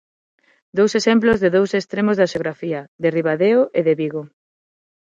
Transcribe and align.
Dous 0.77 0.91
exemplos 0.99 1.37
de 1.43 1.49
dous 1.57 1.71
extremos 1.79 2.15
da 2.17 2.29
xeografía, 2.33 2.79
de 3.01 3.09
Ribadeo 3.17 3.59
e 3.79 3.81
de 3.87 3.93
Vigo. 4.01 4.23